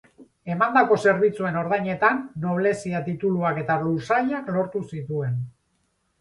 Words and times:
Emandako 0.51 0.95
zerbitzuen 1.01 1.59
ordainetan, 1.59 2.17
noblezia-tituluak 2.45 3.61
eta 3.65 3.77
lursailak 3.85 4.51
lortu 4.57 4.83
zituen. 4.95 5.39